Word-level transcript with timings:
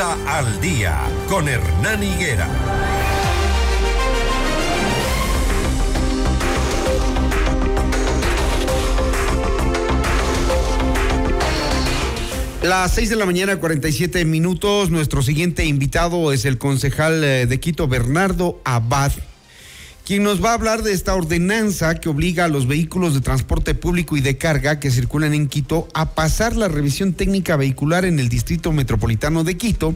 Al 0.00 0.62
Día 0.62 0.98
con 1.28 1.46
Hernán 1.46 2.02
Higuera. 2.02 2.48
Las 12.62 12.94
6 12.94 13.10
de 13.10 13.16
la 13.16 13.26
mañana, 13.26 13.58
47 13.58 14.24
minutos. 14.24 14.90
Nuestro 14.90 15.20
siguiente 15.20 15.66
invitado 15.66 16.32
es 16.32 16.46
el 16.46 16.56
concejal 16.56 17.22
eh, 17.22 17.46
de 17.46 17.60
Quito, 17.60 17.86
Bernardo 17.86 18.62
Abad, 18.64 19.12
quien 20.10 20.24
nos 20.24 20.44
va 20.44 20.50
a 20.50 20.54
hablar 20.54 20.82
de 20.82 20.92
esta 20.92 21.14
ordenanza 21.14 22.00
que 22.00 22.08
obliga 22.08 22.46
a 22.46 22.48
los 22.48 22.66
vehículos 22.66 23.14
de 23.14 23.20
transporte 23.20 23.76
público 23.76 24.16
y 24.16 24.20
de 24.20 24.36
carga 24.36 24.80
que 24.80 24.90
circulan 24.90 25.34
en 25.34 25.46
Quito 25.46 25.86
a 25.94 26.16
pasar 26.16 26.56
la 26.56 26.66
revisión 26.66 27.12
técnica 27.12 27.54
vehicular 27.54 28.04
en 28.04 28.18
el 28.18 28.28
Distrito 28.28 28.72
Metropolitano 28.72 29.44
de 29.44 29.56
Quito. 29.56 29.94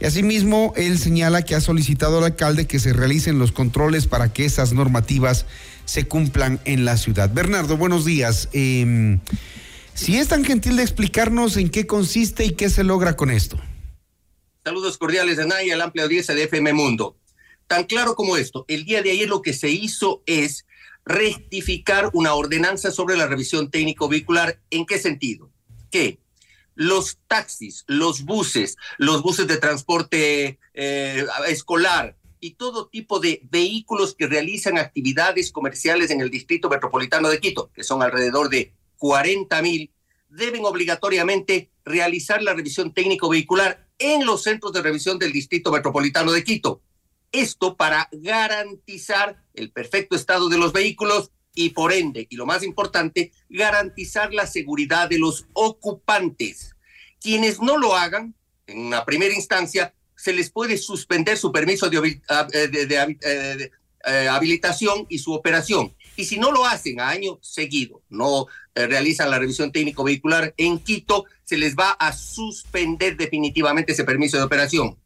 Y 0.00 0.04
asimismo, 0.04 0.74
él 0.76 0.98
señala 0.98 1.46
que 1.46 1.54
ha 1.54 1.62
solicitado 1.62 2.18
al 2.18 2.24
alcalde 2.24 2.66
que 2.66 2.78
se 2.78 2.92
realicen 2.92 3.38
los 3.38 3.50
controles 3.50 4.06
para 4.06 4.30
que 4.34 4.44
esas 4.44 4.74
normativas 4.74 5.46
se 5.86 6.06
cumplan 6.06 6.60
en 6.66 6.84
la 6.84 6.98
ciudad. 6.98 7.32
Bernardo, 7.32 7.78
buenos 7.78 8.04
días. 8.04 8.50
Eh, 8.52 9.16
si 9.94 10.18
es 10.18 10.28
tan 10.28 10.44
gentil 10.44 10.76
de 10.76 10.82
explicarnos 10.82 11.56
en 11.56 11.70
qué 11.70 11.86
consiste 11.86 12.44
y 12.44 12.50
qué 12.50 12.68
se 12.68 12.84
logra 12.84 13.16
con 13.16 13.30
esto. 13.30 13.58
Saludos 14.62 14.98
cordiales 14.98 15.38
de 15.38 15.46
Naya, 15.46 15.74
la 15.74 15.84
amplia 15.84 16.04
audiencia 16.04 16.34
de 16.34 16.42
FM 16.42 16.74
Mundo. 16.74 17.16
Tan 17.68 17.84
claro 17.84 18.14
como 18.14 18.36
esto, 18.36 18.64
el 18.66 18.84
día 18.84 19.02
de 19.02 19.10
ayer 19.10 19.28
lo 19.28 19.42
que 19.42 19.52
se 19.52 19.68
hizo 19.68 20.22
es 20.26 20.66
rectificar 21.04 22.10
una 22.14 22.34
ordenanza 22.34 22.90
sobre 22.90 23.16
la 23.16 23.26
revisión 23.26 23.70
técnico 23.70 24.08
vehicular. 24.08 24.60
¿En 24.70 24.86
qué 24.86 24.98
sentido? 24.98 25.50
Que 25.90 26.18
los 26.74 27.18
taxis, 27.26 27.84
los 27.86 28.24
buses, 28.24 28.76
los 28.96 29.22
buses 29.22 29.46
de 29.46 29.58
transporte 29.58 30.58
eh, 30.72 31.26
escolar 31.48 32.16
y 32.40 32.54
todo 32.54 32.88
tipo 32.88 33.20
de 33.20 33.42
vehículos 33.50 34.14
que 34.14 34.26
realizan 34.26 34.78
actividades 34.78 35.52
comerciales 35.52 36.10
en 36.10 36.22
el 36.22 36.30
distrito 36.30 36.70
metropolitano 36.70 37.28
de 37.28 37.38
Quito, 37.38 37.70
que 37.74 37.84
son 37.84 38.02
alrededor 38.02 38.48
de 38.48 38.72
40 38.96 39.60
mil, 39.60 39.92
deben 40.30 40.64
obligatoriamente 40.64 41.70
realizar 41.84 42.42
la 42.42 42.54
revisión 42.54 42.94
técnico 42.94 43.28
vehicular 43.28 43.88
en 43.98 44.24
los 44.24 44.42
centros 44.42 44.72
de 44.72 44.82
revisión 44.82 45.18
del 45.18 45.32
Distrito 45.32 45.72
Metropolitano 45.72 46.32
de 46.32 46.44
Quito. 46.44 46.82
Esto 47.32 47.76
para 47.76 48.08
garantizar 48.12 49.42
el 49.54 49.70
perfecto 49.70 50.16
estado 50.16 50.48
de 50.48 50.58
los 50.58 50.72
vehículos 50.72 51.30
y 51.54 51.70
por 51.70 51.92
ende, 51.92 52.26
y 52.30 52.36
lo 52.36 52.46
más 52.46 52.62
importante, 52.62 53.32
garantizar 53.48 54.32
la 54.32 54.46
seguridad 54.46 55.08
de 55.08 55.18
los 55.18 55.46
ocupantes. 55.52 56.76
Quienes 57.20 57.60
no 57.60 57.76
lo 57.78 57.96
hagan, 57.96 58.34
en 58.66 58.78
una 58.78 59.04
primera 59.04 59.34
instancia, 59.34 59.92
se 60.14 60.32
les 60.32 60.50
puede 60.50 60.76
suspender 60.76 61.36
su 61.36 61.50
permiso 61.50 61.90
de, 61.90 62.00
de, 62.00 63.70
eh, 64.06 64.28
habilitación 64.28 65.06
y 65.08 65.18
su 65.18 65.32
operación. 65.32 65.94
Y 66.16 66.24
si 66.24 66.38
no 66.38 66.52
lo 66.52 66.64
hacen 66.64 67.00
a 67.00 67.08
año 67.08 67.38
seguido, 67.42 68.02
no 68.08 68.46
eh, 68.74 68.86
realizan 68.86 69.30
la 69.30 69.38
revisión 69.38 69.72
técnico 69.72 70.04
vehicular 70.04 70.54
en 70.56 70.78
Quito, 70.78 71.24
se 71.44 71.56
les 71.56 71.74
va 71.74 71.90
a 71.90 72.12
suspender 72.12 73.16
definitivamente 73.16 73.92
ese 73.92 74.04
permiso 74.04 74.36
de 74.36 74.44
operación. 74.44 74.96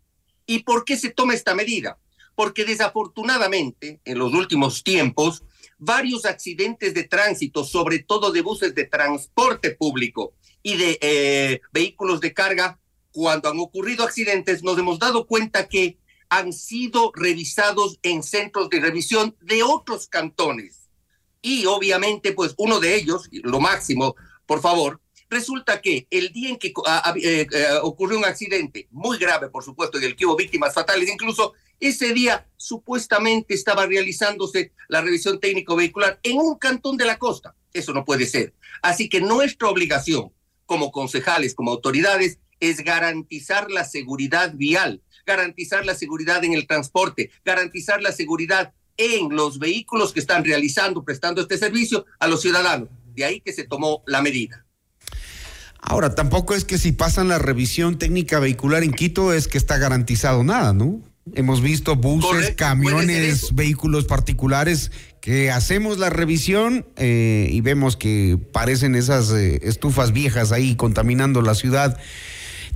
¿Y 0.47 0.61
por 0.61 0.85
qué 0.85 0.97
se 0.97 1.11
toma 1.11 1.35
esta 1.35 1.55
medida? 1.55 1.99
Porque 2.43 2.65
desafortunadamente, 2.65 4.01
en 4.05 4.19
los 4.19 4.35
últimos 4.35 4.83
tiempos, 4.83 5.45
varios 5.79 6.25
accidentes 6.25 6.93
de 6.93 7.05
tránsito, 7.05 7.63
sobre 7.63 8.01
todo 8.01 8.33
de 8.33 8.41
buses 8.41 8.75
de 8.75 8.85
transporte 8.85 9.71
público 9.71 10.35
y 10.61 10.77
de 10.77 10.99
eh, 11.01 11.61
vehículos 11.73 12.21
de 12.21 12.35
carga, 12.35 12.81
cuando 13.13 13.49
han 13.49 13.61
ocurrido 13.61 14.03
accidentes, 14.03 14.65
nos 14.65 14.77
hemos 14.77 14.99
dado 14.99 15.29
cuenta 15.29 15.69
que 15.69 15.99
han 16.31 16.53
sido 16.53 17.13
revisados 17.15 18.01
en 18.03 18.25
centros 18.25 18.69
de 18.71 18.81
revisión 18.81 19.37
de 19.41 19.63
otros 19.63 20.09
cantones. 20.09 20.89
Y 21.43 21.67
obviamente, 21.67 22.33
pues 22.33 22.55
uno 22.59 22.81
de 22.81 22.97
ellos, 22.97 23.29
lo 23.31 23.61
máximo, 23.61 24.17
por 24.47 24.61
favor, 24.61 25.01
resulta 25.31 25.81
que 25.81 26.09
el 26.11 26.33
día 26.33 26.51
en 26.51 26.57
que 26.57 26.73
ah, 26.87 27.03
ah, 27.05 27.15
eh, 27.17 27.47
eh, 27.53 27.67
ocurrió 27.83 28.19
un 28.19 28.25
accidente 28.25 28.89
muy 28.91 29.17
grave, 29.17 29.49
por 29.49 29.63
supuesto, 29.63 30.01
y 30.01 30.07
el 30.07 30.17
que 30.17 30.27
hubo 30.27 30.35
víctimas 30.35 30.75
fatales, 30.75 31.09
incluso 31.09 31.55
ese 31.89 32.15
día 32.15 32.49
supuestamente 32.57 33.55
estaba 33.55 33.87
realizándose 33.87 34.73
la 34.89 35.01
revisión 35.01 35.41
técnico 35.41 35.77
vehicular 35.77 36.19
en 36.23 36.39
un 36.39 36.59
cantón 36.59 36.97
de 36.97 37.05
la 37.05 37.19
costa. 37.19 37.55
Eso 37.73 37.93
no 37.93 38.05
puede 38.05 38.27
ser. 38.27 38.55
Así 38.83 39.09
que 39.09 39.21
nuestra 39.21 39.69
obligación 39.69 40.33
como 40.67 40.91
concejales, 40.91 41.55
como 41.55 41.71
autoridades, 41.71 42.39
es 42.61 42.85
garantizar 42.85 43.71
la 43.71 43.85
seguridad 43.85 44.55
vial 44.55 45.03
garantizar 45.27 45.85
la 45.85 45.95
seguridad 45.95 46.45
en 46.45 46.55
el 46.55 46.67
transporte, 46.67 47.31
garantizar 47.45 48.03
la 48.03 48.13
seguridad 48.13 48.73
en 48.97 49.35
los 49.35 49.59
vehículos 49.59 50.13
que 50.13 50.21
están 50.21 50.45
realizando, 50.45 51.05
prestando 51.05 51.41
este 51.41 51.59
servicio 51.59 52.05
a 52.19 52.27
los 52.27 52.43
ciudadanos. 52.43 52.89
De 53.15 53.25
ahí 53.25 53.41
que 53.41 53.53
se 53.53 53.65
tomó 53.65 54.03
la 54.07 54.23
medida. 54.23 54.65
Ahora, 55.81 56.15
tampoco 56.15 56.55
es 56.55 56.65
que 56.65 56.79
si 56.79 56.93
pasan 56.93 57.29
la 57.29 57.39
revisión 57.39 57.99
técnica 57.99 58.39
vehicular 58.39 58.83
en 58.85 58.93
Quito 58.93 59.33
es 59.33 59.49
que 59.49 59.59
está 59.59 59.79
garantizado 59.79 60.45
nada, 60.45 60.73
¿no? 60.73 61.03
Hemos 61.35 61.63
visto 61.63 61.95
buses, 61.97 62.55
camiones, 62.57 63.55
vehículos 63.55 64.07
particulares 64.07 64.91
que 65.21 65.51
hacemos 65.51 65.99
la 65.99 66.11
revisión 66.11 66.85
eh, 66.97 67.49
y 67.51 67.61
vemos 67.61 67.97
que 67.97 68.39
parecen 68.53 68.97
esas 68.97 69.31
eh, 69.31 69.61
estufas 69.63 70.13
viejas 70.13 70.51
ahí 70.51 70.75
contaminando 70.75 71.41
la 71.41 71.55
ciudad 71.55 71.99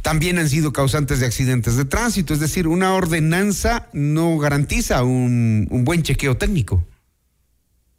también 0.07 0.39
han 0.39 0.49
sido 0.49 0.73
causantes 0.73 1.19
de 1.19 1.27
accidentes 1.27 1.77
de 1.77 1.85
tránsito. 1.85 2.33
Es 2.33 2.39
decir, 2.39 2.69
una 2.69 2.95
ordenanza 2.95 3.89
no 3.93 4.39
garantiza 4.39 5.03
un, 5.03 5.67
buen 5.69 6.05
chequeo 6.05 6.37
técnico. 6.37 6.87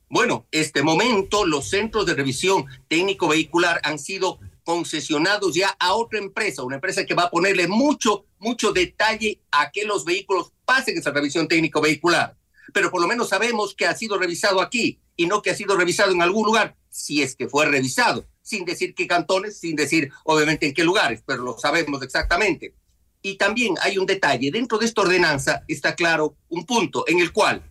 Bueno, 0.10 0.46
este 0.52 0.84
momento 0.84 1.46
los 1.46 1.70
centros 1.70 2.06
de 2.06 2.14
revisión 2.14 2.66
técnico 2.88 3.28
vehicular 3.28 3.82
han 3.84 4.00
sido 4.00 4.40
concesionados 4.64 5.54
ya 5.54 5.76
a 5.80 5.96
otra 5.96 6.20
empresa, 6.20 6.64
una 6.64 6.76
empresa 6.76 7.06
que 7.06 7.14
va 7.14 7.24
a 7.24 7.30
ponerle 7.30 7.68
mucho, 7.68 8.24
mucho 8.40 8.72
detalle 8.72 9.42
a 9.52 9.72
que 9.72 9.86
los 9.86 10.06
vehículos 10.06 10.52
pasen 10.66 10.98
esa 10.98 11.12
revisión 11.12 11.48
técnico 11.48 11.82
vehicular. 11.82 12.38
Pero 12.74 12.92
por 12.92 13.02
lo 13.02 13.08
menos 13.08 13.30
sabemos 13.30 13.74
que 13.74 13.86
ha 13.86 13.96
sido 13.96 14.18
revisado 14.18 14.62
aquí 14.62 15.00
y 15.16 15.26
no 15.26 15.42
que 15.42 15.52
ha 15.52 15.56
sido 15.56 15.76
revisado 15.76 16.12
en 16.12 16.22
algún 16.22 16.46
lugar, 16.46 16.76
si 16.90 17.22
es 17.22 17.36
que 17.36 17.48
fue 17.48 17.66
revisado 17.66 18.26
sin 18.48 18.64
decir 18.64 18.96
qué 18.96 19.08
cantones, 19.08 19.60
sin 19.60 19.76
decir 19.76 20.10
obviamente 20.24 20.66
en 20.66 20.74
qué 20.74 20.86
lugares, 20.86 21.22
pero 21.26 21.44
lo 21.44 21.58
sabemos 21.58 22.02
exactamente. 22.02 22.74
Y 23.22 23.36
también 23.36 23.76
hay 23.82 23.98
un 23.98 24.06
detalle, 24.06 24.52
dentro 24.52 24.78
de 24.78 24.86
esta 24.86 25.02
ordenanza 25.02 25.64
está 25.68 25.96
claro 25.96 26.38
un 26.48 26.66
punto 26.66 27.04
en 27.08 27.20
el 27.20 27.34
cual, 27.34 27.70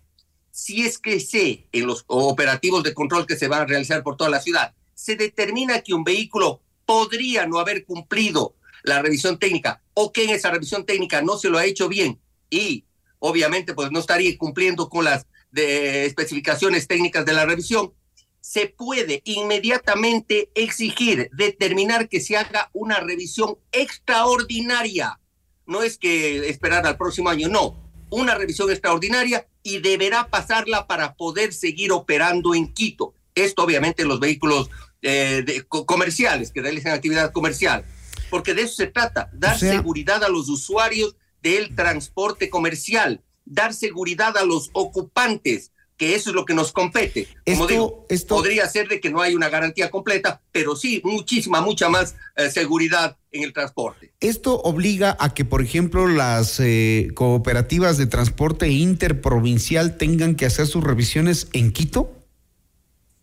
si 0.51 0.83
es 0.83 0.99
que 0.99 1.19
se, 1.19 1.67
en 1.73 1.87
los 1.87 2.05
operativos 2.09 2.83
de 2.83 2.93
control 2.93 3.27
que 3.27 3.37
se 3.37 3.49
van 3.49 3.63
a 3.63 3.67
realizar 3.67 4.03
por 4.03 4.19
toda 4.19 4.29
la 4.29 4.41
ciudad, 4.41 4.75
se 4.95 5.17
determina 5.17 5.81
que 5.81 5.95
un 5.95 6.05
vehículo 6.05 6.61
podría 6.85 7.47
no 7.47 7.59
haber 7.59 7.87
cumplido 7.87 8.55
la 8.87 9.03
revisión 9.03 9.39
técnica 9.39 9.83
o 9.93 10.13
que 10.13 10.25
en 10.25 10.31
esa 10.31 10.51
revisión 10.51 10.87
técnica 10.87 11.21
no 11.21 11.37
se 11.37 11.51
lo 11.51 11.59
ha 11.59 11.67
hecho 11.67 11.89
bien 11.89 12.19
y 12.49 12.85
obviamente 13.19 13.75
pues 13.75 13.91
no 13.91 13.99
estaría 13.99 14.37
cumpliendo 14.39 14.89
con 14.89 15.05
las 15.05 15.27
especificaciones 15.53 16.87
técnicas 16.87 17.25
de 17.25 17.33
la 17.33 17.47
revisión, 17.47 17.93
se 18.41 18.69
puede 18.69 19.23
inmediatamente 19.25 20.51
exigir, 20.55 21.31
determinar 21.33 22.09
que 22.09 22.21
se 22.21 22.37
haga 22.37 22.71
una 22.73 23.01
revisión 23.01 23.59
extraordinaria. 23.73 25.19
No 25.67 25.83
es 25.83 25.99
que 25.99 26.49
esperar 26.49 26.87
al 26.87 26.97
próximo 26.97 27.29
año, 27.29 27.49
no, 27.49 27.77
una 28.11 28.35
revisión 28.35 28.71
extraordinaria 28.71 29.49
y 29.63 29.81
deberá 29.81 30.29
pasarla 30.29 30.87
para 30.87 31.15
poder 31.15 31.53
seguir 31.53 31.91
operando 31.91 32.55
en 32.55 32.73
Quito. 32.73 33.15
Esto 33.35 33.65
obviamente 33.65 34.03
en 34.03 34.09
los 34.09 34.21
vehículos 34.21 34.71
eh, 35.03 35.65
comerciales 35.69 36.53
que 36.53 36.63
realizan 36.63 36.93
actividad 36.93 37.33
comercial, 37.33 37.85
porque 38.31 38.55
de 38.55 38.63
eso 38.63 38.75
se 38.75 38.87
trata, 38.87 39.31
dar 39.33 39.59
seguridad 39.59 40.23
a 40.25 40.29
los 40.29 40.49
usuarios 40.49 41.17
del 41.43 41.75
transporte 41.75 42.51
comercial, 42.51 43.23
dar 43.45 43.75
seguridad 43.75 44.37
a 44.37 44.45
los 44.45 44.71
ocupantes, 44.73 45.73
que 45.97 46.15
eso 46.15 46.31
es 46.31 46.37
lo 46.37 46.45
que 46.45 46.55
nos 46.55 46.73
compete. 46.73 47.27
Como 47.45 47.67
digo, 47.67 48.07
podría 48.29 48.69
ser 48.69 48.89
de 48.89 49.01
que 49.01 49.11
no 49.11 49.23
hay 49.23 49.35
una 49.35 49.49
garantía 49.49 49.91
completa, 49.91 50.43
pero 50.53 50.77
sí 50.77 51.01
muchísima, 51.05 51.61
mucha 51.61 51.89
más 51.89 52.15
eh, 52.37 52.51
seguridad 52.51 53.17
en 53.33 53.45
el 53.45 53.53
transporte. 53.53 54.13
¿Esto 54.21 54.61
obliga 54.61 55.17
a 55.19 55.33
que, 55.33 55.45
por 55.45 55.63
ejemplo, 55.63 56.07
las 56.07 56.61
eh, 56.61 57.09
cooperativas 57.15 57.97
de 57.97 58.07
transporte 58.07 58.69
interprovincial 58.69 59.97
tengan 59.97 60.35
que 60.35 60.47
hacer 60.47 60.67
sus 60.67 60.85
revisiones 60.85 61.49
en 61.53 61.73
Quito? 61.73 62.16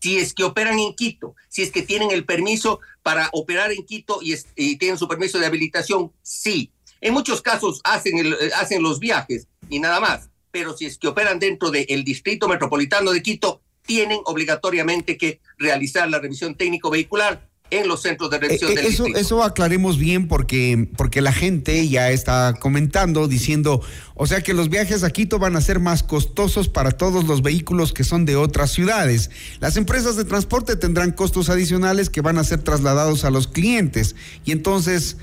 Si 0.04 0.18
es 0.18 0.34
que 0.34 0.44
operan 0.44 0.78
en 0.78 0.92
Quito, 0.92 1.34
si 1.48 1.62
es 1.62 1.70
que 1.70 1.80
tienen 1.80 2.10
el 2.10 2.26
permiso 2.26 2.80
para 3.02 3.30
operar 3.32 3.72
en 3.72 3.86
Quito 3.86 4.18
y, 4.20 4.36
tienen 4.76 4.98
su 4.98 5.08
permiso 5.08 5.38
de 5.38 5.46
habilitación, 5.46 6.12
sí. 6.20 6.70
En 7.00 7.14
muchos 7.14 7.40
casos 7.40 7.80
hacen, 7.84 8.18
el, 8.18 8.34
eh, 8.34 8.50
hacen 8.54 8.82
los 8.82 8.98
viajes 8.98 9.48
y 9.70 9.78
nada 9.78 10.00
más 10.00 10.28
pero 10.50 10.76
si 10.76 10.84
es 10.84 10.98
que 10.98 11.08
operan 11.08 11.38
dentro 11.38 11.70
del 11.70 12.04
distrito 12.04 12.48
metropolitano 12.48 13.12
de 13.12 13.22
Quito, 13.22 13.62
tienen 13.82 14.20
obligatoriamente 14.26 15.16
que 15.16 15.40
realizar 15.58 16.08
la 16.08 16.20
revisión 16.20 16.54
técnico 16.54 16.90
vehicular 16.90 17.48
en 17.80 17.88
los 17.88 18.02
centros 18.02 18.30
de 18.30 18.38
revisión 18.38 18.72
eh, 18.72 18.74
del 18.74 18.86
eso, 18.86 19.04
distrito. 19.04 19.18
Eso 19.18 19.42
aclaremos 19.42 19.98
bien 19.98 20.28
porque, 20.28 20.88
porque 20.96 21.20
la 21.20 21.32
gente 21.32 21.88
ya 21.88 22.10
está 22.10 22.54
comentando, 22.58 23.28
diciendo, 23.28 23.82
o 24.14 24.26
sea 24.26 24.42
que 24.42 24.54
los 24.54 24.68
viajes 24.68 25.04
a 25.04 25.10
Quito 25.10 25.38
van 25.38 25.56
a 25.56 25.60
ser 25.60 25.80
más 25.80 26.02
costosos 26.02 26.68
para 26.68 26.92
todos 26.92 27.24
los 27.24 27.42
vehículos 27.42 27.92
que 27.92 28.04
son 28.04 28.24
de 28.24 28.36
otras 28.36 28.70
ciudades. 28.72 29.30
Las 29.60 29.76
empresas 29.76 30.16
de 30.16 30.24
transporte 30.24 30.76
tendrán 30.76 31.12
costos 31.12 31.48
adicionales 31.48 32.10
que 32.10 32.20
van 32.20 32.38
a 32.38 32.44
ser 32.44 32.62
trasladados 32.62 33.24
a 33.24 33.30
los 33.30 33.48
clientes. 33.48 34.16
Y 34.44 34.52
entonces, 34.52 35.16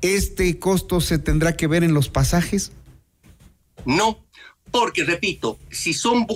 ¿este 0.00 0.58
costo 0.58 1.00
se 1.00 1.18
tendrá 1.18 1.56
que 1.56 1.66
ver 1.66 1.84
en 1.84 1.94
los 1.94 2.08
pasajes? 2.08 2.72
No, 3.84 4.24
porque 4.70 5.04
repito, 5.04 5.58
si 5.70 5.92
son, 5.92 6.26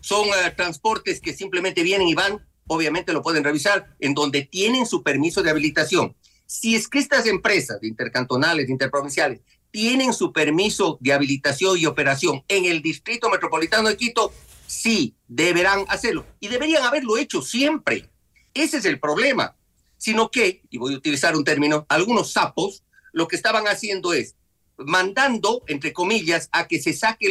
son 0.00 0.28
uh, 0.28 0.56
transportes 0.56 1.20
que 1.20 1.32
simplemente 1.32 1.82
vienen 1.82 2.08
y 2.08 2.14
van, 2.14 2.40
obviamente 2.68 3.12
lo 3.12 3.22
pueden 3.22 3.42
revisar 3.42 3.94
en 3.98 4.14
donde 4.14 4.42
tienen 4.42 4.86
su 4.86 5.02
permiso 5.02 5.42
de 5.42 5.50
habilitación. 5.50 6.14
Si 6.46 6.76
es 6.76 6.88
que 6.88 6.98
estas 6.98 7.26
empresas 7.26 7.82
intercantonales, 7.82 8.68
interprovinciales, 8.68 9.40
tienen 9.70 10.14
su 10.14 10.32
permiso 10.32 10.96
de 11.00 11.12
habilitación 11.12 11.76
y 11.76 11.86
operación 11.86 12.42
en 12.48 12.64
el 12.64 12.80
Distrito 12.80 13.28
Metropolitano 13.28 13.88
de 13.88 13.96
Quito, 13.96 14.32
sí, 14.66 15.14
deberán 15.26 15.84
hacerlo. 15.88 16.24
Y 16.40 16.48
deberían 16.48 16.84
haberlo 16.84 17.18
hecho 17.18 17.42
siempre. 17.42 18.08
Ese 18.54 18.78
es 18.78 18.84
el 18.84 18.98
problema. 18.98 19.56
Sino 19.98 20.30
que, 20.30 20.62
y 20.70 20.78
voy 20.78 20.94
a 20.94 20.96
utilizar 20.96 21.36
un 21.36 21.44
término, 21.44 21.84
algunos 21.88 22.32
sapos 22.32 22.84
lo 23.12 23.26
que 23.26 23.36
estaban 23.36 23.66
haciendo 23.66 24.12
es 24.12 24.36
mandando, 24.76 25.64
entre 25.66 25.92
comillas, 25.92 26.48
a 26.52 26.68
que 26.68 26.80
se 26.80 26.92
saque 26.92 27.28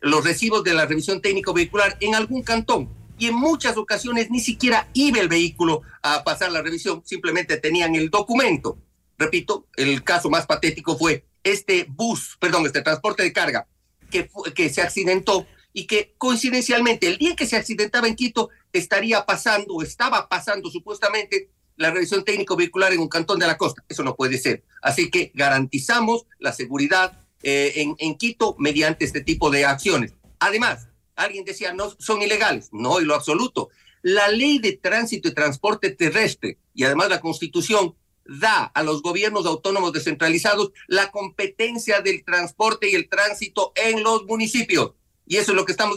los 0.00 0.24
recibos 0.24 0.62
de 0.64 0.74
la 0.74 0.84
revisión 0.84 1.22
técnico 1.22 1.54
vehicular 1.54 1.96
en 2.00 2.14
algún 2.14 2.42
cantón 2.42 3.01
y 3.22 3.28
en 3.28 3.36
muchas 3.36 3.76
ocasiones 3.76 4.32
ni 4.32 4.40
siquiera 4.40 4.88
iba 4.94 5.20
el 5.20 5.28
vehículo 5.28 5.82
a 6.02 6.24
pasar 6.24 6.50
la 6.50 6.60
revisión, 6.60 7.04
simplemente 7.04 7.56
tenían 7.56 7.94
el 7.94 8.10
documento. 8.10 8.78
Repito, 9.16 9.68
el 9.76 10.02
caso 10.02 10.28
más 10.28 10.44
patético 10.44 10.98
fue 10.98 11.24
este 11.44 11.86
bus, 11.88 12.36
perdón, 12.40 12.66
este 12.66 12.82
transporte 12.82 13.22
de 13.22 13.32
carga 13.32 13.68
que, 14.10 14.28
que 14.56 14.68
se 14.70 14.82
accidentó 14.82 15.46
y 15.72 15.86
que 15.86 16.16
coincidencialmente 16.18 17.06
el 17.06 17.16
día 17.16 17.36
que 17.36 17.46
se 17.46 17.54
accidentaba 17.54 18.08
en 18.08 18.16
Quito 18.16 18.50
estaría 18.72 19.24
pasando 19.24 19.74
o 19.74 19.82
estaba 19.84 20.28
pasando 20.28 20.68
supuestamente 20.68 21.48
la 21.76 21.92
revisión 21.92 22.24
técnico 22.24 22.56
vehicular 22.56 22.92
en 22.92 22.98
un 22.98 23.08
cantón 23.08 23.38
de 23.38 23.46
la 23.46 23.56
costa. 23.56 23.84
Eso 23.88 24.02
no 24.02 24.16
puede 24.16 24.36
ser. 24.36 24.64
Así 24.82 25.12
que 25.12 25.30
garantizamos 25.32 26.26
la 26.40 26.52
seguridad 26.52 27.20
eh, 27.44 27.74
en, 27.76 27.94
en 27.98 28.16
Quito 28.16 28.56
mediante 28.58 29.04
este 29.04 29.20
tipo 29.20 29.48
de 29.48 29.64
acciones. 29.64 30.12
Además, 30.40 30.88
alguien 31.16 31.44
decía, 31.44 31.72
no, 31.72 31.94
son 31.98 32.22
ilegales. 32.22 32.68
No, 32.72 32.98
en 32.98 33.06
lo 33.06 33.14
absoluto. 33.14 33.70
La 34.02 34.28
ley 34.28 34.58
de 34.58 34.72
tránsito 34.72 35.28
y 35.28 35.34
transporte 35.34 35.90
terrestre 35.90 36.58
y 36.74 36.84
además 36.84 37.08
la 37.08 37.20
constitución 37.20 37.94
da 38.24 38.64
a 38.64 38.82
los 38.82 39.02
gobiernos 39.02 39.46
autónomos 39.46 39.92
descentralizados 39.92 40.72
la 40.86 41.10
competencia 41.10 42.00
del 42.00 42.24
transporte 42.24 42.90
y 42.90 42.94
el 42.94 43.08
tránsito 43.08 43.72
en 43.74 44.02
los 44.02 44.24
municipios. 44.24 44.92
Y 45.26 45.36
eso 45.36 45.52
es 45.52 45.56
lo 45.56 45.64
que 45.64 45.72
estamos 45.72 45.96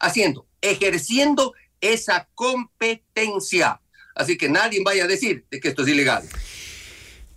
haciendo, 0.00 0.46
ejerciendo 0.60 1.54
esa 1.80 2.28
competencia. 2.34 3.80
Así 4.14 4.38
que 4.38 4.48
nadie 4.48 4.82
vaya 4.84 5.04
a 5.04 5.08
decir 5.08 5.46
de 5.50 5.60
que 5.60 5.68
esto 5.68 5.82
es 5.82 5.88
ilegal. 5.88 6.26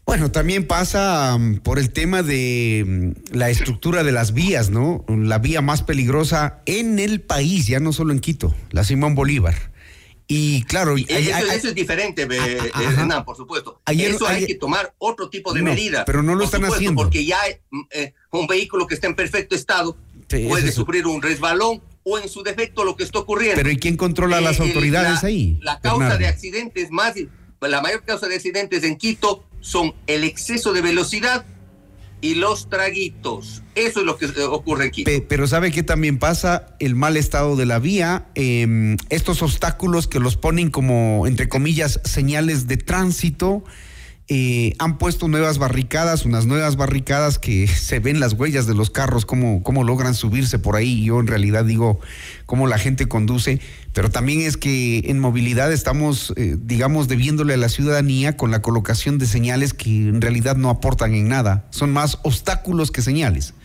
Bueno, 0.09 0.31
también 0.31 0.65
pasa 0.65 1.35
um, 1.35 1.59
por 1.59 1.77
el 1.77 1.91
tema 1.91 2.23
de 2.23 2.83
um, 2.83 3.13
la 3.31 3.51
estructura 3.51 4.03
de 4.03 4.11
las 4.11 4.33
vías, 4.33 4.71
¿no? 4.71 5.05
La 5.07 5.37
vía 5.37 5.61
más 5.61 5.83
peligrosa 5.83 6.63
en 6.65 6.97
el 6.97 7.21
país, 7.21 7.67
ya 7.67 7.79
no 7.79 7.93
solo 7.93 8.11
en 8.11 8.19
Quito, 8.19 8.55
la 8.71 8.83
Simón 8.83 9.13
Bolívar. 9.13 9.71
Y 10.27 10.63
claro, 10.63 10.97
y 10.97 11.05
eso, 11.07 11.35
hay, 11.35 11.43
eso, 11.55 11.67
es 11.67 11.75
diferente, 11.75 12.23
eh, 12.23 12.71
Hernán, 12.73 13.23
por 13.23 13.37
supuesto. 13.37 13.81
Ayer, 13.85 14.09
eso 14.09 14.27
hay 14.27 14.37
ayer, 14.37 14.47
que 14.47 14.55
tomar 14.55 14.95
otro 14.97 15.29
tipo 15.29 15.53
de 15.53 15.61
no, 15.61 15.73
medidas. 15.73 16.05
Pero 16.07 16.23
no 16.23 16.33
lo 16.33 16.45
están 16.45 16.61
supuesto, 16.61 16.77
haciendo. 16.77 17.03
Porque 17.03 17.23
ya 17.23 17.37
eh, 17.91 18.13
un 18.31 18.47
vehículo 18.47 18.87
que 18.87 18.95
está 18.95 19.05
en 19.05 19.15
perfecto 19.15 19.55
estado 19.55 19.95
sí, 20.27 20.47
puede 20.47 20.71
sufrir 20.71 21.05
un 21.05 21.21
resbalón 21.21 21.83
o 22.01 22.17
en 22.17 22.27
su 22.29 22.41
defecto 22.41 22.83
lo 22.83 22.95
que 22.95 23.03
está 23.03 23.19
ocurriendo. 23.19 23.57
Pero 23.57 23.69
¿y 23.69 23.77
quién 23.77 23.95
controla 23.95 24.37
a 24.37 24.41
las 24.41 24.59
autoridades 24.59 25.21
la, 25.21 25.29
ahí? 25.29 25.59
La 25.61 25.79
causa 25.79 25.99
Bernardo. 25.99 26.17
de 26.17 26.27
accidentes 26.29 26.89
más, 26.89 27.13
la 27.61 27.81
mayor 27.81 28.03
causa 28.03 28.27
de 28.27 28.37
accidentes 28.37 28.83
en 28.83 28.97
Quito 28.97 29.45
son 29.61 29.93
el 30.07 30.23
exceso 30.23 30.73
de 30.73 30.81
velocidad 30.81 31.45
y 32.21 32.35
los 32.35 32.69
traguitos. 32.69 33.63
Eso 33.75 34.01
es 34.01 34.05
lo 34.05 34.17
que 34.17 34.27
ocurre 34.43 34.85
aquí. 34.85 35.03
Pe 35.03 35.21
pero 35.21 35.47
¿sabe 35.47 35.71
qué 35.71 35.83
también 35.83 36.19
pasa? 36.19 36.75
El 36.79 36.95
mal 36.95 37.17
estado 37.17 37.55
de 37.55 37.65
la 37.65 37.79
vía, 37.79 38.27
eh, 38.35 38.97
estos 39.09 39.41
obstáculos 39.41 40.07
que 40.07 40.19
los 40.19 40.35
ponen 40.35 40.69
como, 40.69 41.27
entre 41.27 41.47
comillas, 41.47 41.99
señales 42.03 42.67
de 42.67 42.77
tránsito. 42.77 43.63
Eh, 44.31 44.75
han 44.77 44.99
puesto 44.99 45.27
nuevas 45.27 45.57
barricadas, 45.57 46.23
unas 46.23 46.45
nuevas 46.45 46.75
barricadas 46.75 47.39
que 47.39 47.65
se 47.67 47.99
ven 47.99 48.19
las 48.19 48.33
huellas 48.33 48.67
de 48.67 48.75
los 48.75 48.91
carros, 48.91 49.25
cómo, 49.25 49.63
cómo 49.63 49.83
logran 49.83 50.13
subirse 50.13 50.59
por 50.59 50.75
ahí. 50.75 51.03
Yo 51.03 51.19
en 51.19 51.25
realidad 51.25 51.65
digo 51.65 51.99
cómo 52.45 52.67
la 52.67 52.77
gente 52.77 53.07
conduce, 53.07 53.59
pero 53.91 54.11
también 54.11 54.41
es 54.41 54.55
que 54.55 54.99
en 55.05 55.19
movilidad 55.19 55.73
estamos, 55.73 56.31
eh, 56.37 56.57
digamos, 56.61 57.07
debiéndole 57.07 57.55
a 57.55 57.57
la 57.57 57.69
ciudadanía 57.69 58.37
con 58.37 58.51
la 58.51 58.61
colocación 58.61 59.17
de 59.17 59.25
señales 59.25 59.73
que 59.73 59.89
en 59.89 60.21
realidad 60.21 60.55
no 60.55 60.69
aportan 60.69 61.15
en 61.15 61.27
nada. 61.27 61.65
Son 61.71 61.91
más 61.91 62.19
obstáculos 62.21 62.91
que 62.91 63.01
señales. 63.01 63.55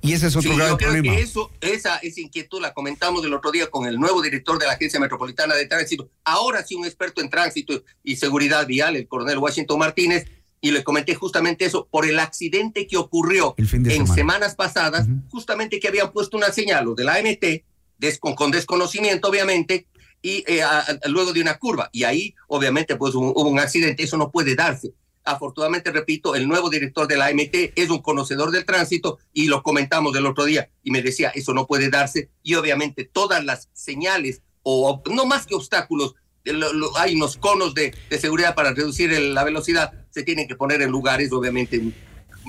Y 0.00 0.12
ese 0.12 0.28
es 0.28 0.36
otro 0.36 0.50
sí, 0.50 0.56
grave 0.56 0.70
yo 0.70 0.76
creo 0.76 0.90
problema. 0.92 1.16
Que 1.16 1.22
eso, 1.22 1.50
esa, 1.60 1.96
esa 1.98 2.20
inquietud 2.20 2.60
la 2.60 2.72
comentamos 2.72 3.24
el 3.24 3.34
otro 3.34 3.50
día 3.50 3.68
con 3.68 3.86
el 3.86 3.98
nuevo 3.98 4.22
director 4.22 4.58
de 4.58 4.66
la 4.66 4.72
Agencia 4.72 5.00
Metropolitana 5.00 5.54
de 5.54 5.66
Tránsito, 5.66 6.08
ahora 6.24 6.64
sí 6.64 6.74
un 6.74 6.84
experto 6.84 7.20
en 7.20 7.30
tránsito 7.30 7.82
y 8.02 8.16
seguridad 8.16 8.66
vial, 8.66 8.96
el 8.96 9.08
coronel 9.08 9.38
Washington 9.38 9.78
Martínez, 9.78 10.26
y 10.60 10.70
le 10.72 10.82
comenté 10.82 11.14
justamente 11.14 11.64
eso 11.64 11.86
por 11.90 12.04
el 12.04 12.18
accidente 12.18 12.86
que 12.86 12.96
ocurrió 12.96 13.54
en 13.58 13.66
semana. 13.68 14.14
semanas 14.14 14.54
pasadas, 14.56 15.06
uh 15.06 15.10
-huh. 15.10 15.30
justamente 15.30 15.78
que 15.78 15.88
habían 15.88 16.12
puesto 16.12 16.36
una 16.36 16.52
señal, 16.52 16.84
los 16.84 16.96
de 16.96 17.04
la 17.04 17.14
AMT, 17.14 17.64
des, 17.98 18.18
con, 18.18 18.34
con, 18.34 18.50
desconocimiento 18.50 19.28
obviamente, 19.28 19.86
y 20.20 20.44
eh, 20.48 20.62
a, 20.62 20.80
a, 20.80 21.08
luego 21.08 21.32
de 21.32 21.40
una 21.40 21.58
curva, 21.58 21.88
y 21.92 22.02
ahí 22.04 22.34
obviamente 22.48 22.96
pues 22.96 23.14
hubo, 23.14 23.30
hubo 23.30 23.48
un 23.48 23.60
accidente, 23.60 24.02
eso 24.02 24.16
no 24.16 24.30
puede 24.30 24.54
darse 24.56 24.92
afortunadamente, 25.28 25.90
repito, 25.90 26.34
el 26.34 26.48
nuevo 26.48 26.70
director 26.70 27.06
de 27.06 27.16
la 27.16 27.26
AMT 27.26 27.72
es 27.76 27.90
un 27.90 28.00
conocedor 28.00 28.50
del 28.50 28.64
tránsito 28.64 29.18
y 29.32 29.46
lo 29.46 29.62
comentamos 29.62 30.16
el 30.16 30.26
otro 30.26 30.44
día 30.44 30.70
y 30.82 30.90
me 30.90 31.02
decía, 31.02 31.30
eso 31.34 31.52
no 31.52 31.66
puede 31.66 31.90
darse 31.90 32.30
y 32.42 32.54
obviamente 32.54 33.04
todas 33.04 33.44
las 33.44 33.68
señales 33.72 34.42
o 34.62 35.02
no 35.10 35.26
más 35.26 35.46
que 35.46 35.54
obstáculos, 35.54 36.14
lo, 36.44 36.72
lo, 36.72 36.96
hay 36.96 37.14
unos 37.14 37.36
conos 37.36 37.74
de, 37.74 37.94
de, 38.08 38.18
seguridad 38.18 38.54
para 38.54 38.72
reducir 38.72 39.12
el, 39.12 39.34
la 39.34 39.44
velocidad, 39.44 39.92
se 40.10 40.22
tienen 40.22 40.48
que 40.48 40.56
poner 40.56 40.80
en 40.82 40.90
lugares 40.90 41.30
obviamente 41.32 41.92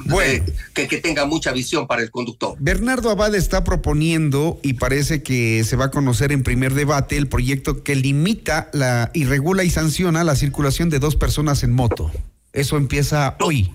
bueno. 0.06 0.22
eh, 0.22 0.44
que, 0.74 0.88
que, 0.88 0.98
tenga 1.00 1.25
mucha 1.25 1.51
visión 1.51 1.88
para 1.88 2.01
el 2.01 2.12
conductor. 2.12 2.56
Bernardo 2.60 3.10
Abad 3.10 3.36
está 3.36 3.63
proponiendo 3.63 4.60
y 4.63 4.74
parece 4.74 5.24
que 5.24 5.63
se 5.63 5.75
va 5.75 5.86
a 5.86 5.92
conocer 5.92 6.32
en 6.32 6.44
primer 6.44 6.74
debate 6.74 7.18
el 7.18 7.27
proyecto 7.27 7.84
que 7.84 7.96
limita 7.96 8.70
la 8.74 9.12
y 9.13 9.25
regula 9.25 9.63
y 9.63 9.70
sanciona 9.70 10.24
la 10.24 10.36
circulación 10.36 10.89
de 10.89 11.00
dos 11.00 11.15
personas 11.15 11.63
en 11.63 11.74
moto. 11.74 12.12
Eso 12.60 12.75
empieza 12.75 13.36
dos, 13.39 13.48
hoy. 13.48 13.74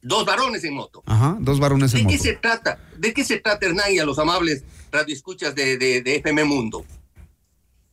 Dos 0.00 0.24
varones 0.24 0.64
en 0.64 0.72
moto. 0.72 1.02
Ajá, 1.04 1.36
dos 1.40 1.60
varones 1.60 1.92
en 1.92 1.98
¿De 1.98 2.04
moto. 2.04 2.16
qué 2.16 2.22
se 2.22 2.32
trata? 2.36 2.78
¿De 2.96 3.12
qué 3.12 3.22
se 3.22 3.38
trata, 3.38 3.66
Hernán, 3.66 3.92
y 3.92 3.98
a 3.98 4.06
los 4.06 4.18
amables 4.18 4.64
radioescuchas 4.90 5.54
de, 5.54 5.76
de, 5.76 6.00
de 6.00 6.16
FM 6.16 6.44
Mundo? 6.44 6.86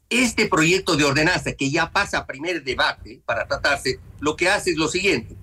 Este 0.09 0.47
proyecto 0.47 0.95
de 0.95 1.03
ordenanza 1.03 1.51
que 1.53 1.69
ya 1.69 1.91
pasa 1.91 2.19
a 2.19 2.25
primer 2.25 2.63
debate 2.63 3.21
para 3.25 3.45
tratarse, 3.45 3.99
lo 4.21 4.37
que 4.37 4.47
hace 4.47 4.71
es 4.71 4.77
lo 4.77 4.87
siguiente. 4.87 5.35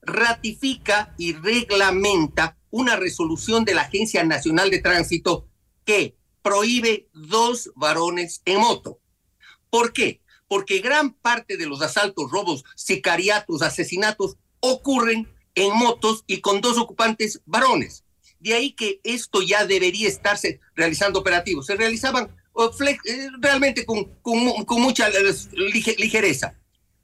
Ratifica 0.00 1.14
y 1.18 1.34
reglamenta 1.34 2.56
una 2.70 2.96
resolución 2.96 3.66
de 3.66 3.74
la 3.74 3.82
Agencia 3.82 4.24
Nacional 4.24 4.70
de 4.70 4.78
Tránsito 4.78 5.46
que 5.84 6.16
prohíbe 6.40 7.08
dos 7.12 7.70
varones 7.76 8.40
en 8.46 8.58
moto. 8.60 9.00
¿Por 9.68 9.92
qué? 9.92 10.21
Porque 10.52 10.80
gran 10.80 11.14
parte 11.14 11.56
de 11.56 11.64
los 11.64 11.80
asaltos, 11.80 12.30
robos, 12.30 12.62
sicariatos, 12.76 13.62
asesinatos 13.62 14.36
ocurren 14.60 15.26
en 15.54 15.74
motos 15.74 16.24
y 16.26 16.42
con 16.42 16.60
dos 16.60 16.76
ocupantes 16.76 17.40
varones. 17.46 18.04
De 18.38 18.52
ahí 18.52 18.72
que 18.72 19.00
esto 19.02 19.40
ya 19.40 19.64
debería 19.64 20.06
estarse 20.06 20.60
realizando 20.74 21.20
operativos. 21.20 21.64
Se 21.64 21.74
realizaban 21.74 22.36
uh, 22.52 22.68
realmente 23.40 23.86
con, 23.86 24.14
con, 24.20 24.66
con 24.66 24.82
mucha 24.82 25.08
ligereza, 25.54 26.54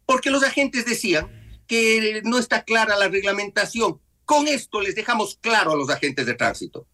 porque 0.04 0.28
los 0.28 0.42
agentes 0.42 0.84
decían 0.84 1.26
que 1.66 2.20
no 2.24 2.38
está 2.38 2.64
clara 2.64 2.98
la 2.98 3.08
reglamentación. 3.08 3.98
Con 4.26 4.46
esto 4.46 4.82
les 4.82 4.94
dejamos 4.94 5.38
claro 5.40 5.72
a 5.72 5.76
los 5.76 5.88
agentes 5.88 6.26
de 6.26 6.34
tránsito. 6.34 6.86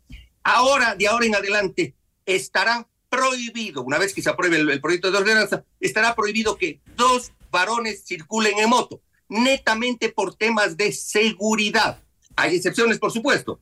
Ahora, 0.44 0.94
de 0.94 1.08
ahora 1.08 1.26
en 1.26 1.34
adelante, 1.34 1.96
estará 2.26 2.88
prohibido, 3.16 3.82
una 3.82 3.98
vez 3.98 4.12
que 4.14 4.22
se 4.22 4.30
apruebe 4.30 4.56
el, 4.56 4.80
proyecto 4.80 5.10
de 5.10 5.18
ordenanza, 5.18 5.64
estará 5.80 6.14
prohibido 6.14 6.56
que 6.56 6.80
dos 6.96 7.32
varones 7.50 8.04
circulen 8.04 8.58
en 8.58 8.68
moto, 8.68 9.00
netamente 9.28 10.08
por 10.08 10.34
temas 10.34 10.76
de 10.76 10.92
seguridad. 10.92 12.02
Hay 12.36 12.56
excepciones, 12.56 12.98
por 12.98 13.12
supuesto. 13.12 13.60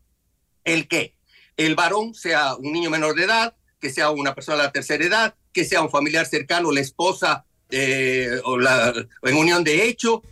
El 0.64 0.88
que 0.88 1.14
el 1.56 1.74
varón 1.74 2.14
sea 2.14 2.56
un 2.56 2.72
niño 2.72 2.90
menor 2.90 3.14
de 3.14 3.24
edad, 3.24 3.54
que 3.80 3.90
sea 3.90 4.10
una 4.10 4.34
persona 4.34 4.58
de 4.58 4.64
la 4.64 4.72
tercera 4.72 5.04
edad, 5.04 5.34
que 5.52 5.64
sea 5.64 5.82
un 5.82 5.90
familiar 5.90 6.26
cercano, 6.26 6.72
la 6.72 6.80
esposa 6.80 7.44
eh, 7.70 8.40
o 8.44 8.58
la, 8.58 8.94
en 9.22 9.36
unión 9.36 9.64
de 9.64 9.84
hecho, 9.84 10.22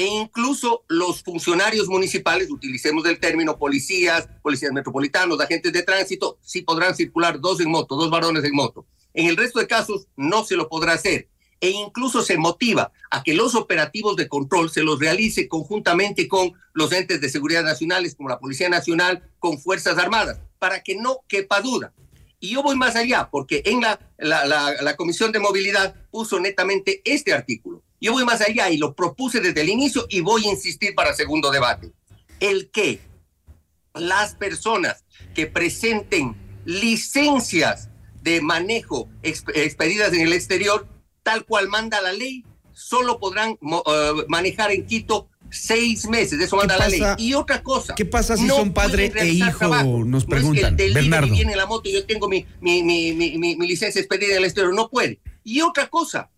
e 0.00 0.06
incluso 0.06 0.82
los 0.88 1.22
funcionarios 1.22 1.86
municipales, 1.86 2.50
utilicemos 2.50 3.04
el 3.04 3.20
término 3.20 3.58
policías, 3.58 4.30
policías 4.40 4.72
metropolitanos, 4.72 5.38
agentes 5.38 5.74
de 5.74 5.82
tránsito, 5.82 6.38
sí 6.40 6.62
podrán 6.62 6.96
circular 6.96 7.38
dos 7.38 7.60
en 7.60 7.70
moto, 7.70 7.96
dos 7.96 8.08
varones 8.08 8.42
en 8.44 8.54
moto. 8.54 8.86
En 9.12 9.26
el 9.26 9.36
resto 9.36 9.58
de 9.58 9.66
casos 9.66 10.06
no 10.16 10.42
se 10.42 10.56
lo 10.56 10.70
podrá 10.70 10.94
hacer 10.94 11.28
e 11.60 11.68
incluso 11.68 12.22
se 12.22 12.38
motiva 12.38 12.92
a 13.10 13.22
que 13.22 13.34
los 13.34 13.54
operativos 13.54 14.16
de 14.16 14.26
control 14.26 14.70
se 14.70 14.82
los 14.82 14.98
realice 14.98 15.48
conjuntamente 15.48 16.28
con 16.28 16.54
los 16.72 16.92
entes 16.92 17.20
de 17.20 17.28
seguridad 17.28 17.62
nacionales 17.62 18.14
como 18.14 18.30
la 18.30 18.38
Policía 18.38 18.70
Nacional, 18.70 19.22
con 19.38 19.58
Fuerzas 19.58 19.98
Armadas, 19.98 20.40
para 20.58 20.82
que 20.82 20.94
no 20.94 21.18
quepa 21.28 21.60
duda. 21.60 21.92
Y 22.38 22.54
yo 22.54 22.62
voy 22.62 22.74
más 22.74 22.96
allá, 22.96 23.28
porque 23.30 23.60
en 23.66 23.82
la, 23.82 24.00
la, 24.16 24.46
la, 24.46 24.96
Comisión 24.96 25.30
de 25.30 25.40
Movilidad 25.40 25.94
puso 26.10 26.40
netamente 26.40 27.02
este 27.04 27.34
artículo. 27.34 27.82
Yo 28.00 28.12
voy 28.12 28.24
más 28.24 28.40
allá 28.40 28.70
y 28.70 28.78
lo 28.78 28.94
propuse 28.94 29.40
desde 29.40 29.60
el 29.60 29.68
inicio 29.68 30.06
y 30.08 30.20
voy 30.20 30.46
a 30.46 30.50
insistir 30.50 30.94
para 30.94 31.14
segundo 31.14 31.50
debate. 31.50 31.92
El 32.40 32.70
que 32.70 33.00
las 33.94 34.34
personas 34.34 35.04
que 35.34 35.46
presenten 35.46 36.34
licencias 36.64 37.90
de 38.22 38.40
manejo 38.40 39.08
expedidas 39.22 40.12
en 40.12 40.22
el 40.22 40.32
exterior 40.32 40.86
tal 41.22 41.44
cual 41.44 41.68
manda 41.68 42.00
la 42.00 42.12
ley, 42.12 42.44
solo 42.72 43.18
podrán 43.18 43.50
eh, 43.52 44.12
manejar 44.28 44.70
en 44.72 44.86
Quito 44.86 45.28
seis 45.50 46.06
meses, 46.08 46.40
eso 46.40 46.56
manda 46.56 46.76
la 46.76 46.88
ley. 46.88 47.00
Y 47.18 47.34
otra 47.34 47.62
cosa. 47.62 47.94
¿Qué 47.94 48.04
pasa 48.04 48.36
si 48.36 48.48
son 48.48 48.72
padre 48.72 49.12
e 49.16 49.28
hijo? 49.28 49.68
Nos 50.04 50.24
preguntan. 50.24 50.76
No 50.76 50.82
es 50.82 50.92
que 50.92 51.00
el 51.00 51.30
viene 51.30 51.56
la 51.56 51.66
moto 51.66 51.88
y 51.88 51.92
yo 51.92 52.06
tengo 52.06 52.28
mi, 52.28 52.46
mi, 52.60 52.82
mi, 52.82 53.36
mi, 53.36 53.66
licencia 53.66 54.00
expedida 54.00 54.32
en 54.32 54.38
el 54.38 54.44
exterior, 54.44 54.74
no 54.74 54.88
puede. 54.88 55.18
Y 55.44 55.60
otra 55.60 55.88
cosa, 55.88 56.30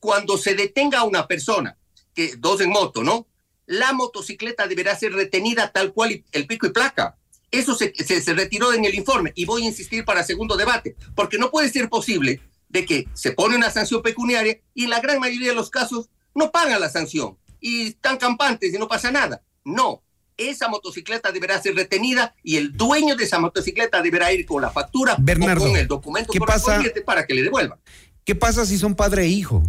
cuando 0.00 0.38
se 0.38 0.54
detenga 0.54 1.00
a 1.00 1.04
una 1.04 1.26
persona, 1.26 1.76
que 2.14 2.36
dos 2.36 2.60
en 2.60 2.70
moto, 2.70 3.02
¿no? 3.02 3.26
La 3.66 3.92
motocicleta 3.92 4.66
deberá 4.66 4.96
ser 4.96 5.12
retenida 5.12 5.72
tal 5.72 5.92
cual 5.92 6.24
el 6.32 6.46
pico 6.46 6.66
y 6.66 6.70
placa. 6.70 7.16
Eso 7.50 7.74
se, 7.74 7.92
se, 7.94 8.20
se 8.20 8.34
retiró 8.34 8.72
en 8.72 8.84
el 8.84 8.94
informe 8.94 9.32
y 9.34 9.44
voy 9.44 9.62
a 9.62 9.66
insistir 9.66 10.04
para 10.04 10.24
segundo 10.24 10.56
debate, 10.56 10.96
porque 11.14 11.38
no 11.38 11.50
puede 11.50 11.70
ser 11.70 11.88
posible 11.88 12.40
de 12.68 12.84
que 12.84 13.08
se 13.14 13.32
pone 13.32 13.56
una 13.56 13.70
sanción 13.70 14.02
pecuniaria 14.02 14.60
y 14.74 14.84
en 14.84 14.90
la 14.90 15.00
gran 15.00 15.18
mayoría 15.18 15.48
de 15.48 15.54
los 15.54 15.70
casos 15.70 16.10
no 16.34 16.50
pagan 16.50 16.80
la 16.80 16.90
sanción 16.90 17.38
y 17.60 17.88
están 17.88 18.18
campantes 18.18 18.72
y 18.72 18.78
no 18.78 18.88
pasa 18.88 19.10
nada. 19.10 19.42
No, 19.64 20.02
esa 20.36 20.68
motocicleta 20.68 21.32
deberá 21.32 21.60
ser 21.60 21.74
retenida 21.74 22.34
y 22.42 22.56
el 22.56 22.76
dueño 22.76 23.16
de 23.16 23.24
esa 23.24 23.38
motocicleta 23.38 24.00
deberá 24.00 24.32
ir 24.32 24.46
con 24.46 24.62
la 24.62 24.70
factura 24.70 25.16
Bernardo, 25.18 25.64
o 25.64 25.68
con 25.68 25.76
el 25.76 25.88
documento 25.88 26.32
¿qué 26.32 26.40
pasa, 26.40 26.80
para 27.04 27.26
que 27.26 27.34
le 27.34 27.42
devuelvan. 27.42 27.78
¿Qué 28.24 28.34
pasa 28.34 28.64
si 28.64 28.78
son 28.78 28.94
padre 28.94 29.24
e 29.24 29.28
hijo? 29.28 29.62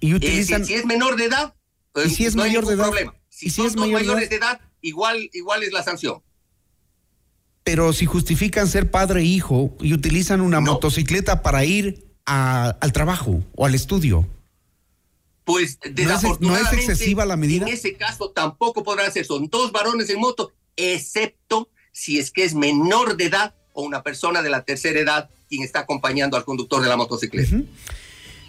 Y 0.00 0.12
eh, 0.12 0.14
utilizan... 0.14 0.64
si, 0.64 0.74
es 0.74 0.84
menor 0.84 1.16
de 1.16 1.26
edad, 1.26 1.54
¿Y 2.04 2.10
si 2.10 2.26
es 2.26 2.36
mayor 2.36 2.66
de 2.66 2.74
edad? 2.74 2.84
problema. 2.84 3.14
Si, 3.28 3.50
son 3.50 3.66
es 3.66 3.76
mayores 3.76 4.30
de 4.30 4.36
edad, 4.36 4.60
igual, 4.80 5.30
igual 5.32 5.62
es 5.62 5.72
la 5.72 5.82
sanción 5.82 6.22
pero 7.66 7.92
si 7.92 8.06
justifican 8.06 8.68
ser 8.68 8.92
padre 8.92 9.22
e 9.22 9.24
hijo 9.24 9.76
y 9.80 9.92
utilizan 9.92 10.40
una 10.40 10.60
motocicleta 10.60 11.42
para 11.42 11.64
ir 11.64 12.06
al 12.24 12.92
trabajo 12.92 13.42
o 13.56 13.66
al 13.66 13.74
estudio. 13.74 14.24
Pues 15.42 15.76
¿No 16.38 16.56
es, 16.56 16.72
excesiva 16.72 17.26
la 17.26 17.36
medida? 17.36 17.66
En 17.66 17.72
ese 17.72 17.96
caso 17.96 18.30
tampoco 18.30 18.84
podrán 18.84 19.10
ser, 19.12 19.26
son 19.26 19.48
dos 19.48 19.72
varones 19.72 20.08
en 20.10 20.20
moto, 20.20 20.52
excepto 20.76 21.68
si 21.90 22.20
es 22.20 22.30
que 22.30 22.44
es 22.44 22.54
menor 22.54 23.16
de 23.16 23.24
edad 23.24 23.56
o 23.72 23.82
una 23.82 24.04
persona 24.04 24.42
de 24.42 24.50
la 24.50 24.62
tercera 24.62 25.00
edad 25.00 25.30
quien 25.48 25.64
está 25.64 25.80
acompañando 25.80 26.36
al 26.36 26.44
conductor 26.44 26.80
de 26.80 26.88
la 26.88 26.96
motocicleta. 26.96 27.56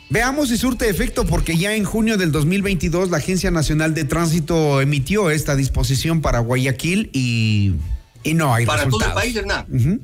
Veamos 0.09 0.49
si 0.49 0.57
surte 0.57 0.89
efecto 0.89 1.25
porque 1.25 1.57
ya 1.57 1.75
en 1.75 1.83
junio 1.83 2.17
del 2.17 2.31
2022 2.31 3.09
la 3.09 3.17
Agencia 3.17 3.51
Nacional 3.51 3.93
de 3.93 4.05
Tránsito 4.05 4.81
emitió 4.81 5.29
esta 5.29 5.55
disposición 5.55 6.21
para 6.21 6.39
Guayaquil 6.39 7.09
y 7.13 7.73
y 8.27 8.33
no 8.33 8.53
hay 8.53 8.65
Para 8.65 8.89
todo 8.89 9.05
el 9.05 9.13
país, 9.13 9.35
Hernán. 9.35 10.01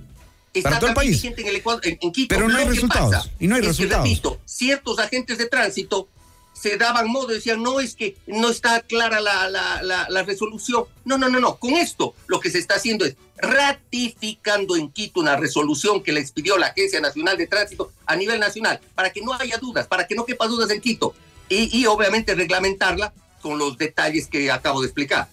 Para 0.63 0.79
todo 0.79 0.89
el 0.89 0.95
país. 0.95 1.23
En, 1.23 1.33
el 1.37 1.61
en, 1.83 2.11
Quito. 2.11 2.33
Pero 2.33 2.47
no 2.47 2.57
hay 2.57 2.65
resultados. 2.65 3.31
y 3.39 3.47
no 3.47 3.55
hay 3.55 3.61
resultados. 3.61 4.07
repito, 4.07 4.39
ciertos 4.45 4.99
agentes 4.99 5.37
de 5.37 5.47
tránsito 5.47 6.07
se 6.53 6.77
daban 6.77 7.09
modo, 7.09 7.27
decían, 7.27 7.61
no, 7.61 7.79
es 7.79 7.95
que 7.95 8.15
no 8.27 8.49
está 8.49 8.81
clara 8.81 9.19
la, 9.19 9.49
la, 9.49 10.23
resolución. 10.23 10.85
No, 11.03 11.17
no, 11.17 11.27
no, 11.27 11.39
no. 11.39 11.57
Con 11.57 11.73
esto 11.73 12.15
lo 12.27 12.39
que 12.39 12.49
se 12.49 12.59
está 12.59 12.75
haciendo 12.75 13.05
es 13.05 13.15
ratificando 13.37 14.75
en 14.75 14.89
Quito 14.89 15.19
una 15.19 15.35
resolución 15.35 16.01
que 16.01 16.13
le 16.13 16.21
expidió 16.21 16.57
la 16.57 16.67
Agencia 16.67 17.01
Nacional 17.01 17.37
de 17.37 17.47
Tránsito 17.47 17.91
a 18.05 18.15
nivel 18.15 18.39
nacional, 18.39 18.79
para 18.95 19.11
que 19.11 19.21
no 19.21 19.33
haya 19.33 19.57
dudas, 19.57 19.87
para 19.87 20.07
que 20.07 20.15
no 20.15 20.25
quepa 20.25 20.47
dudas 20.47 20.69
en 20.69 20.79
Quito. 20.79 21.13
Y 21.49 21.85
obviamente 21.85 22.33
reglamentarla 22.33 23.13
con 23.41 23.59
los 23.59 23.77
detalles 23.77 24.27
que 24.27 24.49
acabo 24.49 24.81
de 24.81 24.87
explicar. 24.87 25.27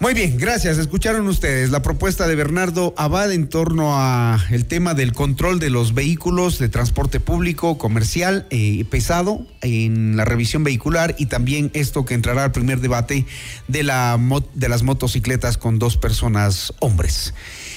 Muy 0.00 0.14
bien, 0.14 0.38
gracias. 0.38 0.78
Escucharon 0.78 1.28
ustedes 1.28 1.70
la 1.70 1.82
propuesta 1.82 2.26
de 2.26 2.34
Bernardo 2.34 2.94
Abad 2.96 3.30
en 3.32 3.50
torno 3.50 3.98
a 3.98 4.42
el 4.48 4.64
tema 4.64 4.94
del 4.94 5.12
control 5.12 5.58
de 5.58 5.68
los 5.68 5.92
vehículos 5.92 6.58
de 6.58 6.70
transporte 6.70 7.20
público, 7.20 7.76
comercial, 7.76 8.46
eh, 8.48 8.86
pesado 8.88 9.44
en 9.60 10.16
la 10.16 10.24
revisión 10.24 10.64
vehicular 10.64 11.14
y 11.18 11.26
también 11.26 11.70
esto 11.74 12.06
que 12.06 12.14
entrará 12.14 12.44
al 12.44 12.52
primer 12.52 12.80
debate 12.80 13.26
de, 13.68 13.82
la, 13.82 14.18
de 14.54 14.68
las 14.70 14.82
motocicletas 14.84 15.58
con 15.58 15.78
dos 15.78 15.98
personas 15.98 16.72
hombres. 16.80 17.34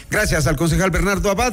Gracias 0.09 0.47
al 0.47 0.55
concejal 0.55 0.91
Bernardo 0.91 1.29
Abad. 1.29 1.51